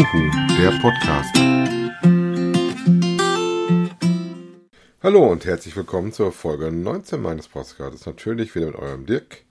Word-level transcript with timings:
Uhu, 0.00 0.30
der 0.56 0.70
Podcast. 0.80 1.36
Hallo 5.02 5.26
und 5.26 5.44
herzlich 5.44 5.76
willkommen 5.76 6.10
zur 6.14 6.32
Folge 6.32 6.72
19 6.72 7.20
meines 7.20 7.48
Podcasts. 7.48 8.06
Natürlich 8.06 8.54
wieder 8.54 8.68
mit 8.68 8.76
eurem 8.76 9.04
Dirk. 9.04 9.42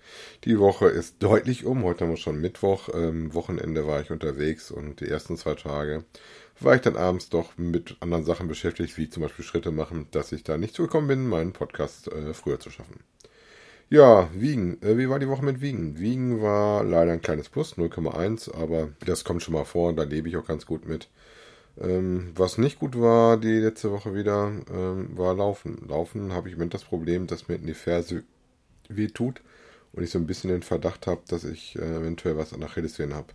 Die 0.46 0.58
Woche 0.58 0.88
ist 0.88 1.22
deutlich 1.22 1.66
um. 1.66 1.84
Heute 1.84 2.04
haben 2.04 2.14
wir 2.14 2.18
schon 2.18 2.42
Mittwoch. 2.42 2.90
Ähm, 2.96 3.32
Wochenende 3.36 3.86
war 3.86 4.02
ich 4.02 4.10
unterwegs 4.10 4.72
und 4.72 5.02
die 5.02 5.08
ersten 5.08 5.38
zwei 5.38 5.54
Tage 5.54 6.06
war 6.60 6.74
ich 6.74 6.82
dann 6.82 6.98
abends 6.98 7.30
doch 7.30 7.56
mit 7.60 7.98
anderen 8.00 8.26
Sachen 8.26 8.48
beschäftigt, 8.48 8.98
wie 8.98 9.08
zum 9.08 9.22
Beispiel 9.22 9.46
Schritte 9.46 9.70
machen, 9.70 10.08
dass 10.10 10.32
ich 10.32 10.44
da 10.44 10.58
nicht 10.58 10.74
zugekommen 10.74 11.10
bin, 11.10 11.28
meinen 11.28 11.54
Podcast 11.54 12.08
äh, 12.08 12.34
früher 12.34 12.60
zu 12.60 12.72
schaffen. 12.72 13.04
Ja, 13.90 14.30
Wiegen. 14.34 14.82
Äh, 14.84 14.98
wie 14.98 15.10
war 15.10 15.20
die 15.20 15.28
Woche 15.28 15.44
mit 15.44 15.62
Wiegen? 15.62 15.98
Wiegen 16.00 16.42
war 16.42 16.84
leider 16.84 17.12
ein 17.12 17.22
kleines 17.22 17.50
Plus, 17.50 17.76
0,1, 17.78 18.54
aber 18.54 18.90
das 19.06 19.24
kommt 19.24 19.42
schon 19.42 19.54
mal 19.56 19.66
vor 19.66 19.90
und 19.90 19.96
da 19.96 20.04
lebe 20.04 20.30
ich 20.30 20.38
auch 20.38 20.46
ganz 20.46 20.66
gut 20.66 20.88
mit. 20.88 21.10
Ähm, 21.80 22.32
was 22.36 22.58
nicht 22.60 22.80
gut 22.80 23.00
war 23.00 23.38
die 23.38 23.60
letzte 23.60 23.92
Woche 23.92 24.16
wieder, 24.16 24.52
ähm, 24.72 25.18
war 25.18 25.36
Laufen. 25.36 25.88
Laufen 25.88 26.34
habe 26.34 26.50
ich 26.50 26.56
Moment 26.56 26.74
das 26.76 26.84
Problem, 26.86 27.28
dass 27.28 27.48
mir 27.50 27.56
in 27.56 27.68
die 27.68 27.74
Ferse 27.76 28.24
weh 28.90 29.08
tut 29.08 29.42
und 29.94 30.04
ich 30.04 30.12
so 30.12 30.20
ein 30.20 30.28
bisschen 30.28 30.52
den 30.52 30.64
Verdacht 30.64 31.08
habe, 31.08 31.22
dass 31.30 31.44
ich 31.46 31.78
äh, 31.78 31.98
eventuell 31.98 32.38
was 32.38 32.54
an 32.54 32.64
Achillessehnen 32.64 33.16
habe. 33.16 33.34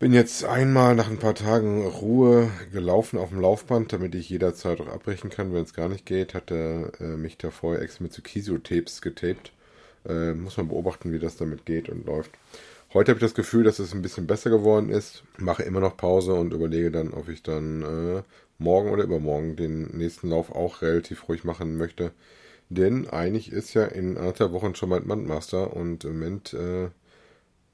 Bin 0.00 0.12
jetzt 0.12 0.44
einmal 0.44 0.96
nach 0.96 1.08
ein 1.08 1.18
paar 1.18 1.36
Tagen 1.36 1.86
Ruhe 1.86 2.50
gelaufen 2.72 3.18
auf 3.18 3.28
dem 3.28 3.40
Laufband, 3.40 3.92
damit 3.92 4.14
ich 4.14 4.28
jederzeit 4.28 4.80
auch 4.80 4.88
abbrechen 4.88 5.30
kann, 5.30 5.54
wenn 5.54 5.62
es 5.62 5.72
gar 5.72 5.88
nicht 5.88 6.04
geht. 6.04 6.34
Hatte 6.34 6.92
äh, 7.00 7.16
mich 7.16 7.38
da 7.38 7.50
vorher 7.50 7.80
extra 7.80 8.02
mit 8.02 8.12
so 8.12 8.20
Kisio-Tapes 8.20 9.02
getaped. 9.02 9.52
Äh, 10.06 10.34
muss 10.34 10.56
man 10.56 10.68
beobachten, 10.68 11.12
wie 11.12 11.20
das 11.20 11.36
damit 11.36 11.64
geht 11.64 11.88
und 11.88 12.06
läuft. 12.06 12.32
Heute 12.92 13.12
habe 13.12 13.18
ich 13.18 13.24
das 13.24 13.34
Gefühl, 13.34 13.64
dass 13.64 13.78
es 13.78 13.94
ein 13.94 14.02
bisschen 14.02 14.26
besser 14.26 14.50
geworden 14.50 14.90
ist. 14.90 15.22
Mache 15.38 15.62
immer 15.62 15.80
noch 15.80 15.96
Pause 15.96 16.34
und 16.34 16.52
überlege 16.52 16.90
dann, 16.90 17.12
ob 17.14 17.28
ich 17.28 17.42
dann 17.42 17.82
äh, 17.82 18.22
morgen 18.58 18.90
oder 18.90 19.04
übermorgen 19.04 19.56
den 19.56 19.96
nächsten 19.96 20.28
Lauf 20.28 20.50
auch 20.50 20.82
relativ 20.82 21.28
ruhig 21.28 21.44
machen 21.44 21.76
möchte. 21.76 22.10
Denn 22.68 23.08
eigentlich 23.08 23.52
ist 23.52 23.74
ja 23.74 23.84
in 23.84 24.16
anderthalb 24.18 24.52
Wochen 24.52 24.74
schon 24.74 24.88
mein 24.88 25.06
Bandmaster 25.06 25.74
und 25.74 26.04
im 26.04 26.18
Moment 26.18 26.52
äh, 26.54 26.88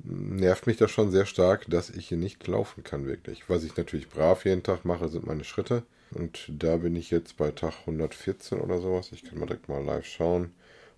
nervt 0.04 0.66
mich 0.66 0.76
das 0.76 0.90
schon 0.90 1.10
sehr 1.10 1.26
stark, 1.26 1.66
dass 1.68 1.90
ich 1.90 2.08
hier 2.08 2.18
nicht 2.18 2.46
laufen 2.46 2.84
kann 2.84 3.06
wirklich. 3.06 3.48
Was 3.48 3.64
ich 3.64 3.76
natürlich 3.76 4.08
brav 4.08 4.44
jeden 4.44 4.62
Tag 4.62 4.84
mache, 4.84 5.08
sind 5.08 5.26
meine 5.26 5.44
Schritte. 5.44 5.82
Und 6.12 6.46
da 6.48 6.76
bin 6.76 6.96
ich 6.96 7.10
jetzt 7.10 7.36
bei 7.36 7.50
Tag 7.50 7.74
114 7.80 8.60
oder 8.60 8.80
sowas. 8.80 9.10
Ich 9.12 9.24
kann 9.24 9.38
mal 9.38 9.46
direkt 9.46 9.68
mal 9.68 9.84
live 9.84 10.06
schauen, 10.06 10.52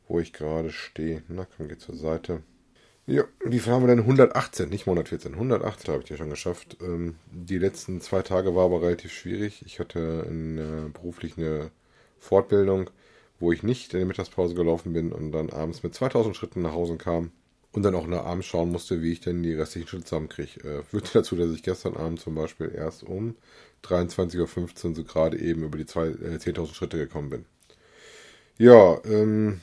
wo 0.09 0.21
ich 0.21 0.33
gerade 0.33 0.71
stehe. 0.71 1.23
Na 1.29 1.47
komm, 1.57 1.69
geh 1.69 1.77
zur 1.77 1.97
Seite. 1.97 2.43
Ja, 3.07 3.25
wie 3.45 3.59
viel 3.59 3.73
haben 3.73 3.83
wir 3.83 3.89
denn? 3.89 4.05
118, 4.05 4.69
nicht 4.69 4.83
114. 4.83 5.35
118 5.35 5.93
habe 5.93 6.03
ich 6.05 6.09
ja 6.09 6.17
schon 6.17 6.31
geschafft. 6.31 6.77
Ähm, 6.81 7.17
die 7.31 7.59
letzten 7.59 8.01
zwei 8.01 8.23
Tage 8.23 8.55
war 8.55 8.67
aber 8.67 8.81
relativ 8.81 9.13
schwierig. 9.13 9.63
Ich 9.67 9.81
hatte 9.81 10.25
in, 10.29 10.59
äh, 10.59 10.89
beruflich 10.93 11.37
eine 11.37 11.71
Fortbildung, 12.21 12.91
wo 13.41 13.53
ich 13.53 13.65
nicht 13.65 13.93
in 13.93 13.99
der 13.99 14.07
Mittagspause 14.07 14.55
gelaufen 14.55 14.93
bin 14.93 15.13
und 15.13 15.33
dann 15.33 15.51
abends 15.51 15.83
mit 15.83 15.95
2000 15.95 16.37
Schritten 16.37 16.63
nach 16.63 16.73
Hause 16.73 16.97
kam 16.97 17.33
und 17.73 17.83
dann 17.83 17.95
auch 17.95 18.07
nach 18.07 18.25
Abend 18.25 18.45
schauen 18.45 18.71
musste, 18.71 19.03
wie 19.03 19.13
ich 19.13 19.21
denn 19.21 19.43
die 19.43 19.55
restlichen 19.55 19.89
Schritte 19.89 20.05
zusammenkriege. 20.05 20.61
Äh, 20.61 20.83
führte 20.83 21.11
dazu, 21.15 21.37
dass 21.37 21.53
ich 21.53 21.63
gestern 21.63 21.97
Abend 21.97 22.21
zum 22.21 22.35
Beispiel 22.35 22.73
erst 22.75 23.03
um 23.03 23.37
23.15 23.85 24.89
Uhr 24.89 24.95
so 24.95 25.05
gerade 25.05 25.39
eben 25.39 25.65
über 25.65 25.79
die 25.79 25.85
äh, 25.85 26.37
10.000 26.37 26.75
Schritte 26.75 26.99
gekommen 26.99 27.31
bin. 27.31 27.45
Ja, 28.59 28.99
ähm, 29.05 29.61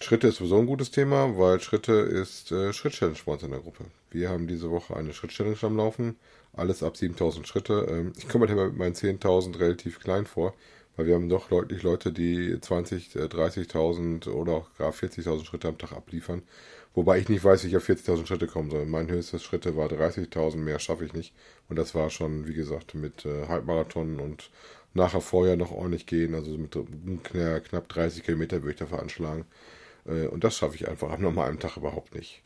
Schritte 0.00 0.28
ist 0.28 0.36
sowieso 0.36 0.58
ein 0.58 0.66
gutes 0.66 0.90
Thema, 0.90 1.36
weil 1.38 1.60
Schritte 1.60 1.92
ist 1.92 2.52
äh, 2.52 2.72
Schritt-Challenge 2.72 3.18
in 3.42 3.50
der 3.50 3.60
Gruppe. 3.60 3.84
Wir 4.10 4.28
haben 4.28 4.46
diese 4.46 4.70
Woche 4.70 4.94
eine 4.94 5.12
Schritt-Challenge 5.12 5.56
am 5.62 5.76
Laufen. 5.76 6.16
Alles 6.52 6.82
ab 6.82 6.96
7000 6.96 7.48
Schritte. 7.48 7.86
Ähm, 7.90 8.12
ich 8.16 8.28
komme 8.28 8.46
mir 8.46 8.66
mit 8.66 8.76
meinen 8.76 8.94
10.000 8.94 9.58
relativ 9.58 9.98
klein 9.98 10.26
vor, 10.26 10.54
weil 10.98 11.06
wir 11.06 11.14
haben 11.14 11.28
doch 11.28 11.48
deutlich 11.48 11.84
Leute, 11.84 12.12
die 12.12 12.60
20, 12.60 13.10
30.000 13.14 14.26
äh, 14.26 14.30
oder 14.30 14.52
auch 14.52 14.74
gar 14.76 14.90
40.000 14.90 15.44
Schritte 15.44 15.68
am 15.68 15.78
Tag 15.78 15.92
abliefern. 15.92 16.42
Wobei 16.92 17.20
ich 17.20 17.28
nicht 17.28 17.44
weiß, 17.44 17.62
wie 17.62 17.68
ich 17.68 17.76
auf 17.76 17.88
40.000 17.88 18.26
Schritte 18.26 18.48
kommen 18.48 18.68
soll. 18.68 18.84
Mein 18.84 19.08
höchstes 19.08 19.44
Schritte 19.44 19.76
war 19.76 19.86
30.000, 19.88 20.56
mehr 20.56 20.80
schaffe 20.80 21.04
ich 21.04 21.12
nicht. 21.12 21.32
Und 21.68 21.76
das 21.76 21.94
war 21.94 22.10
schon, 22.10 22.48
wie 22.48 22.54
gesagt, 22.54 22.96
mit 22.96 23.24
äh, 23.24 23.46
Halbmarathon 23.46 24.18
und 24.18 24.50
nachher 24.92 25.20
vorher 25.20 25.56
noch 25.56 25.70
ordentlich 25.70 26.04
gehen. 26.06 26.34
Also 26.34 26.58
mit 26.58 26.74
äh, 27.32 27.60
knapp 27.60 27.88
30 27.88 28.24
Kilometer 28.24 28.62
würde 28.62 28.72
ich 28.72 28.78
da 28.78 28.86
veranschlagen. 28.86 29.44
Äh, 30.04 30.26
und 30.26 30.42
das 30.42 30.56
schaffe 30.56 30.74
ich 30.74 30.88
einfach 30.88 31.12
am 31.12 31.22
normalen 31.22 31.60
Tag 31.60 31.76
überhaupt 31.76 32.12
nicht. 32.16 32.42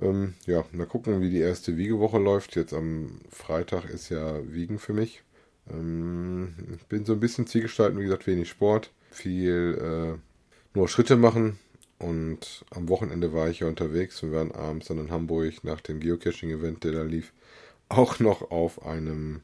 Ähm, 0.00 0.34
ja, 0.46 0.64
mal 0.72 0.88
gucken, 0.88 1.20
wie 1.20 1.30
die 1.30 1.38
erste 1.38 1.76
Wiegewoche 1.76 2.18
läuft. 2.18 2.56
Jetzt 2.56 2.72
am 2.72 3.20
Freitag 3.30 3.84
ist 3.88 4.08
ja 4.08 4.40
Wiegen 4.52 4.80
für 4.80 4.94
mich. 4.94 5.22
Ähm, 5.70 6.54
ich 6.76 6.86
bin 6.86 7.04
so 7.04 7.12
ein 7.12 7.20
bisschen 7.20 7.46
Zielgestalten, 7.46 7.98
wie 7.98 8.04
gesagt, 8.04 8.26
wenig 8.26 8.48
Sport. 8.48 8.90
Viel 9.10 9.78
äh, 10.16 10.76
nur 10.76 10.88
Schritte 10.88 11.16
machen, 11.16 11.58
und 11.98 12.64
am 12.70 12.88
Wochenende 12.88 13.32
war 13.32 13.48
ich 13.48 13.60
ja 13.60 13.66
unterwegs. 13.66 14.22
Wir 14.22 14.32
waren 14.32 14.52
abends 14.52 14.86
dann 14.86 14.98
in 14.98 15.10
Hamburg 15.10 15.64
nach 15.64 15.80
dem 15.80 16.00
Geocaching-Event, 16.00 16.84
der 16.84 16.92
da 16.92 17.02
lief, 17.02 17.32
auch 17.88 18.20
noch 18.20 18.50
auf 18.52 18.86
einem, 18.86 19.40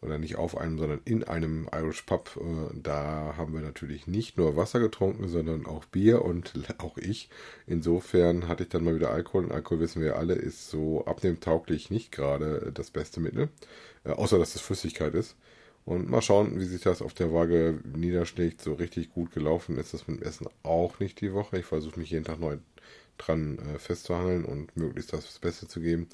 oder 0.00 0.18
nicht 0.18 0.36
auf 0.36 0.56
einem, 0.56 0.78
sondern 0.78 1.00
in 1.04 1.24
einem 1.24 1.68
Irish 1.74 2.02
Pub. 2.02 2.38
Äh, 2.40 2.78
da 2.80 3.34
haben 3.36 3.52
wir 3.52 3.62
natürlich 3.62 4.06
nicht 4.06 4.36
nur 4.38 4.56
Wasser 4.56 4.78
getrunken, 4.78 5.28
sondern 5.28 5.66
auch 5.66 5.84
Bier 5.86 6.24
und 6.24 6.52
auch 6.78 6.96
ich. 6.98 7.28
Insofern 7.66 8.46
hatte 8.46 8.62
ich 8.62 8.68
dann 8.68 8.84
mal 8.84 8.94
wieder 8.94 9.10
Alkohol. 9.10 9.46
Und 9.46 9.52
Alkohol, 9.52 9.80
wissen 9.80 10.02
wir 10.02 10.16
alle, 10.16 10.34
ist 10.34 10.70
so 10.70 11.04
abnehmtauglich 11.06 11.90
nicht 11.90 12.12
gerade 12.12 12.70
das 12.72 12.92
beste 12.92 13.18
Mittel. 13.18 13.48
Äh, 14.04 14.10
außer, 14.10 14.38
dass 14.38 14.54
es 14.54 14.60
Flüssigkeit 14.60 15.14
ist. 15.14 15.36
Und 15.84 16.08
mal 16.08 16.22
schauen, 16.22 16.60
wie 16.60 16.64
sich 16.64 16.82
das 16.82 17.02
auf 17.02 17.14
der 17.14 17.32
Waage 17.32 17.80
niederschlägt. 17.84 18.62
So 18.62 18.74
richtig 18.74 19.10
gut 19.10 19.32
gelaufen 19.32 19.78
ist 19.78 19.94
das 19.94 20.06
mit 20.06 20.20
dem 20.20 20.26
Essen 20.26 20.46
auch 20.62 21.00
nicht 21.00 21.20
die 21.20 21.32
Woche. 21.32 21.58
Ich 21.58 21.66
versuche 21.66 21.98
mich 21.98 22.10
jeden 22.10 22.24
Tag 22.24 22.38
neu 22.38 22.58
dran 23.18 23.58
äh, 23.58 23.78
festzuhangeln 23.78 24.44
und 24.44 24.76
möglichst 24.76 25.12
das 25.12 25.38
Beste 25.38 25.68
zu 25.68 25.80
geben. 25.80 26.08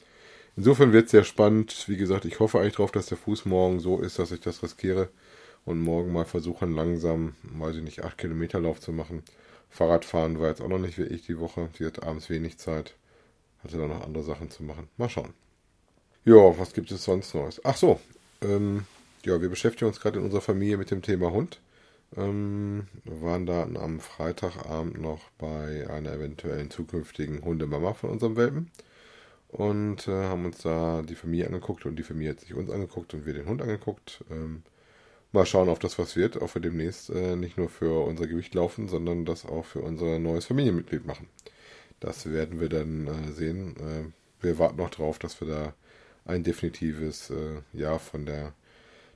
Insofern 0.56 0.93
wird 0.93 1.06
es 1.06 1.12
sehr 1.12 1.25
spannend. 1.25 1.84
Wie 1.88 1.97
gesagt, 1.97 2.25
ich 2.25 2.41
hoffe 2.41 2.59
eigentlich 2.59 2.76
darauf, 2.76 2.91
dass 2.91 3.06
der 3.06 3.19
Fuß 3.19 3.44
morgen 3.44 3.78
so 3.78 4.00
ist, 4.00 4.19
dass 4.19 4.32
ich 4.32 4.41
das 4.41 4.62
riskiere 4.62 5.09
und 5.65 5.81
morgen 5.81 6.12
mal 6.12 6.25
versuchen, 6.25 6.72
langsam, 6.72 7.34
weiß 7.43 7.76
ich 7.76 7.82
nicht, 7.82 8.03
8 8.05 8.19
Kilometer 8.19 8.60
Lauf 8.60 8.81
zu 8.81 8.93
machen. 8.93 9.22
Fahrradfahren 9.70 10.41
war 10.41 10.49
jetzt 10.49 10.60
auch 10.62 10.69
noch 10.69 10.78
nicht 10.78 10.99
wie 10.99 11.05
ich 11.05 11.26
die 11.26 11.38
Woche. 11.38 11.69
Die 11.78 11.84
hat 11.84 12.03
abends 12.03 12.31
wenig 12.31 12.59
Zeit. 12.59 12.97
Hatte 13.62 13.76
dann 13.76 13.88
noch 13.88 14.05
andere 14.05 14.25
Sachen 14.25 14.50
zu 14.50 14.62
machen. 14.62 14.88
Mal 14.97 15.09
schauen. 15.09 15.34
Ja, 16.28 16.59
was 16.59 16.75
gibt 16.75 16.91
es 16.93 17.05
sonst 17.05 17.34
Neues? 17.34 17.59
Ach 17.65 17.75
so, 17.78 17.99
ähm, 18.43 18.84
ja, 19.25 19.41
wir 19.41 19.49
beschäftigen 19.49 19.89
uns 19.89 19.99
gerade 19.99 20.19
in 20.19 20.27
unserer 20.27 20.43
Familie 20.43 20.77
mit 20.77 20.91
dem 20.91 21.00
Thema 21.00 21.31
Hund. 21.31 21.59
Ähm, 22.19 22.87
waren 23.06 23.47
da 23.47 23.62
am 23.62 23.99
Freitagabend 23.99 25.00
noch 25.00 25.22
bei 25.38 25.88
einer 25.88 26.12
eventuellen 26.12 26.71
zukünftigen 26.71 27.43
Hundemama 27.43 27.94
von 27.94 28.11
unserem 28.11 28.37
Welpen 28.37 28.71
und 29.49 30.06
äh, 30.06 30.25
haben 30.25 30.44
uns 30.44 30.59
da 30.59 31.00
die 31.00 31.15
Familie 31.15 31.47
angeguckt 31.47 31.87
und 31.87 31.97
die 31.97 32.03
Familie 32.03 32.33
hat 32.33 32.41
sich 32.41 32.53
uns 32.53 32.69
angeguckt 32.69 33.15
und 33.15 33.25
wir 33.25 33.33
den 33.33 33.49
Hund 33.49 33.62
angeguckt. 33.62 34.22
Ähm, 34.31 34.65
mal 35.33 35.47
schauen, 35.47 35.71
ob 35.71 35.81
das 35.81 35.99
was 35.99 36.15
wird, 36.15 36.43
ob 36.43 36.55
wir 36.55 36.61
demnächst 36.61 37.09
äh, 37.09 37.37
nicht 37.37 37.56
nur 37.56 37.71
für 37.71 38.05
unser 38.05 38.27
Gewicht 38.27 38.55
laufen, 38.55 38.87
sondern 38.88 39.25
das 39.25 39.47
auch 39.47 39.65
für 39.65 39.81
unser 39.81 40.19
neues 40.19 40.44
Familienmitglied 40.44 41.06
machen. 41.06 41.27
Das 42.00 42.31
werden 42.31 42.61
wir 42.61 42.69
dann 42.69 43.06
äh, 43.06 43.33
sehen. 43.33 43.77
Äh, 43.78 44.44
wir 44.44 44.59
warten 44.59 44.77
noch 44.77 44.91
drauf, 44.91 45.19
dass 45.19 45.41
wir 45.41 45.49
da 45.49 45.75
ein 46.28 46.44
definitives 46.44 47.31
äh, 47.31 47.62
Ja 47.72 47.99
von 47.99 48.27
der 48.27 48.53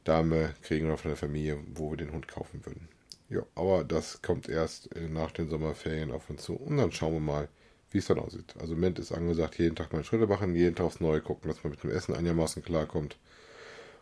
Dame 0.04 0.54
kriegen 0.62 0.86
oder 0.86 0.98
von 0.98 1.10
der 1.10 1.16
Familie, 1.16 1.58
wo 1.74 1.90
wir 1.90 1.96
den 1.96 2.12
Hund 2.12 2.26
kaufen 2.26 2.64
würden. 2.66 2.88
Ja, 3.28 3.42
aber 3.54 3.84
das 3.84 4.20
kommt 4.22 4.48
erst 4.48 4.94
äh, 4.96 5.08
nach 5.08 5.30
den 5.30 5.48
Sommerferien 5.48 6.10
auf 6.10 6.28
uns 6.28 6.42
zu 6.42 6.54
und 6.54 6.76
dann 6.78 6.92
schauen 6.92 7.14
wir 7.14 7.20
mal, 7.20 7.48
wie 7.90 7.98
es 7.98 8.06
dann 8.06 8.18
aussieht. 8.18 8.54
Also 8.58 8.74
im 8.74 8.80
Moment 8.80 8.98
ist 8.98 9.12
angesagt, 9.12 9.58
jeden 9.58 9.76
Tag 9.76 9.92
mal 9.92 10.04
Schritte 10.04 10.26
machen, 10.26 10.54
jeden 10.54 10.74
Tag 10.74 10.86
aufs 10.86 11.00
Neue 11.00 11.20
gucken, 11.20 11.48
dass 11.48 11.62
man 11.62 11.70
mit 11.70 11.82
dem 11.82 11.90
Essen 11.90 12.14
einigermaßen 12.14 12.62
klarkommt. 12.62 13.16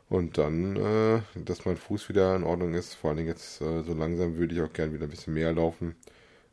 Und 0.09 0.39
dann, 0.39 0.77
äh, 0.77 1.21
dass 1.37 1.65
mein 1.65 1.77
Fuß 1.77 2.09
wieder 2.09 2.35
in 2.35 2.43
Ordnung 2.43 2.75
ist. 2.75 2.95
Vor 2.95 3.11
allem 3.11 3.27
jetzt 3.27 3.61
äh, 3.61 3.83
so 3.83 3.95
langsam 3.95 4.37
würde 4.37 4.55
ich 4.55 4.61
auch 4.61 4.73
gerne 4.73 4.93
wieder 4.93 5.05
ein 5.05 5.11
bisschen 5.11 5.35
mehr 5.35 5.53
laufen, 5.53 5.95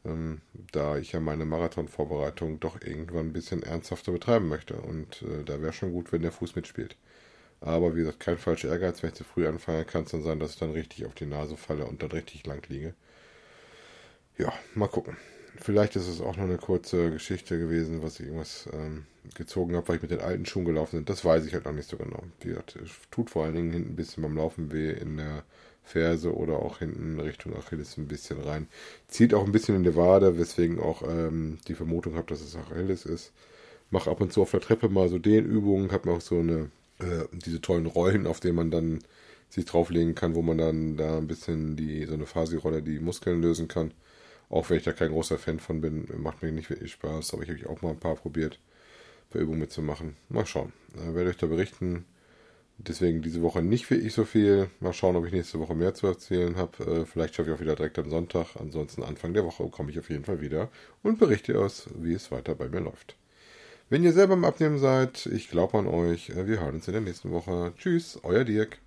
ähm, 0.08 0.42
da 0.72 0.98
ich 0.98 1.12
ja 1.12 1.20
meine 1.20 1.46
Marathonvorbereitung 1.46 2.60
doch 2.60 2.82
irgendwann 2.82 3.28
ein 3.28 3.34
bisschen 3.34 3.64
ernsthafter 3.64 4.12
betreiben 4.12 4.48
möchte. 4.48 4.76
Und 4.76 5.22
äh, 5.24 5.44
da 5.44 5.62
wäre 5.62 5.74
schon 5.74 5.92
gut, 5.92 6.12
wenn 6.12 6.22
der 6.22 6.32
Fuß 6.32 6.56
mitspielt. 6.56 6.98
Aber 7.62 7.96
wie 7.96 8.02
gesagt, 8.02 8.20
kein 8.20 8.38
falscher 8.38 8.70
Ehrgeiz. 8.70 9.02
Wenn 9.04 9.10
ich 9.10 9.16
zu 9.16 9.24
früh 9.24 9.48
anfange, 9.48 9.86
kann 9.86 10.04
es 10.04 10.12
dann 10.12 10.24
sein, 10.24 10.40
dass 10.40 10.54
ich 10.54 10.60
dann 10.60 10.72
richtig 10.72 11.06
auf 11.06 11.16
die 11.16 11.26
Nase 11.26 11.58
falle 11.58 11.86
und 11.86 12.02
dann 12.04 12.12
richtig 12.12 12.46
lang 12.46 12.64
liege. 12.70 12.94
Ja, 14.38 14.54
mal 14.76 14.88
gucken. 14.88 15.18
Vielleicht 15.60 15.96
ist 15.96 16.08
es 16.08 16.22
auch 16.22 16.38
noch 16.38 16.44
eine 16.44 16.58
kurze 16.58 17.10
Geschichte 17.10 17.58
gewesen, 17.58 18.04
was 18.04 18.20
ich 18.20 18.28
irgendwas 18.28 18.70
ähm, 18.74 19.06
gezogen 19.36 19.76
habe, 19.76 19.88
weil 19.88 19.96
ich 19.96 20.02
mit 20.04 20.12
den 20.12 20.22
alten 20.22 20.46
Schuhen 20.46 20.66
gelaufen 20.66 20.98
bin. 20.98 21.06
Das 21.06 21.26
weiß 21.26 21.46
ich 21.46 21.54
halt 21.54 21.66
noch 21.66 21.74
nicht 21.74 21.90
so 21.90 21.98
genau. 21.98 22.22
Wie 22.42 22.50
gesagt, 22.50 22.76
es 22.76 22.92
tut 23.10 23.32
vor 23.32 23.46
allen 23.46 23.56
Dingen 23.56 23.72
hinten 23.72 23.94
ein 23.94 23.96
bisschen 23.96 24.22
beim 24.22 24.38
Laufen 24.38 24.72
weh 24.72 24.92
in 24.92 25.18
der 25.18 25.44
Ferse 25.88 26.36
oder 26.36 26.60
auch 26.60 26.80
hinten 26.80 27.20
Richtung 27.20 27.56
Achilles 27.56 27.98
ein 27.98 28.08
bisschen 28.08 28.42
rein. 28.42 28.68
Zieht 29.08 29.34
auch 29.34 29.46
ein 29.46 29.52
bisschen 29.52 29.76
in 29.76 29.84
die 29.84 29.96
Wade, 29.96 30.38
weswegen 30.38 30.80
auch 30.80 31.02
ähm, 31.04 31.60
die 31.68 31.76
Vermutung 31.76 32.16
habe, 32.16 32.28
dass 32.28 32.42
es 32.42 32.56
Achilles 32.56 33.06
ist. 33.06 33.32
Mache 33.90 34.12
ab 34.12 34.20
und 34.20 34.34
zu 34.34 34.42
auf 34.42 34.52
der 34.52 34.60
Treppe 34.60 34.90
mal 34.90 35.08
so 35.08 35.18
Dehnübungen, 35.18 35.92
habe 35.92 36.10
mir 36.10 36.16
auch 36.16 36.22
so 36.22 36.40
eine 36.40 36.70
äh, 37.00 37.26
diese 37.32 37.62
tollen 37.62 37.86
Rollen, 37.86 38.28
auf 38.28 38.40
denen 38.40 38.56
man 38.56 38.72
dann 38.72 39.00
sich 39.50 39.66
drauflegen 39.66 40.14
kann, 40.14 40.36
wo 40.36 40.42
man 40.42 40.58
dann 40.58 40.98
da 40.98 41.18
ein 41.18 41.28
bisschen 41.28 41.78
die, 41.78 42.06
so 42.06 42.14
eine 42.14 42.26
Fasi-Rolle 42.26 42.84
die 42.84 43.00
Muskeln 43.00 43.42
lösen 43.42 43.68
kann. 43.68 43.94
Auch 44.50 44.70
wenn 44.70 44.78
ich 44.78 44.84
da 44.84 44.94
kein 44.94 45.12
großer 45.12 45.38
Fan 45.38 45.60
von 45.60 45.82
bin, 45.82 46.08
macht 46.18 46.42
mir 46.42 46.52
nicht 46.52 46.70
wirklich 46.70 46.92
Spaß, 46.94 47.34
aber 47.34 47.44
ich 47.44 47.50
habe 47.50 47.70
auch 47.70 47.82
mal 47.82 47.92
ein 47.92 48.00
paar 48.00 48.16
probiert, 48.16 48.60
bei 49.32 49.40
Übungen 49.40 49.60
mitzumachen. 49.60 50.18
Mal 50.30 50.46
schauen. 50.46 50.74
Äh, 50.96 51.16
werde 51.16 51.30
euch 51.30 51.38
da 51.38 51.48
berichten. 51.48 52.06
Deswegen 52.80 53.22
diese 53.22 53.42
Woche 53.42 53.62
nicht 53.64 53.90
wirklich 53.90 54.14
so 54.14 54.24
viel. 54.24 54.70
Mal 54.80 54.94
schauen, 54.94 55.16
ob 55.16 55.26
ich 55.26 55.32
nächste 55.32 55.60
Woche 55.60 55.74
mehr 55.76 55.94
zu 55.94 56.08
erzählen 56.08 56.56
habe. 56.58 56.84
Äh, 56.84 57.06
vielleicht 57.06 57.36
schaffe 57.36 57.50
ich 57.50 57.56
auch 57.56 57.62
wieder 57.62 57.76
direkt 57.76 57.98
am 58.00 58.10
Sonntag. 58.10 58.56
Ansonsten 58.60 59.04
Anfang 59.04 59.34
der 59.34 59.46
Woche 59.46 59.68
komme 59.70 59.92
ich 59.92 60.00
auf 60.00 60.10
jeden 60.10 60.26
Fall 60.26 60.42
wieder 60.42 60.70
und 61.04 61.18
berichte 61.20 61.60
euch, 61.60 61.84
wie 61.96 62.14
es 62.14 62.32
weiter 62.32 62.56
bei 62.56 62.70
mir 62.70 62.82
läuft. 62.82 63.16
Wenn 63.90 64.04
ihr 64.04 64.12
selber 64.12 64.34
im 64.34 64.44
Abnehmen 64.44 64.80
seid, 64.80 65.28
ich 65.28 65.50
glaube 65.50 65.78
an 65.78 65.88
euch. 65.88 66.30
Äh, 66.30 66.46
wir 66.46 66.60
hören 66.60 66.76
uns 66.76 66.88
in 66.88 66.94
der 66.94 67.02
nächsten 67.02 67.32
Woche. 67.32 67.74
Tschüss, 67.78 68.20
euer 68.24 68.44
Dirk. 68.44 68.76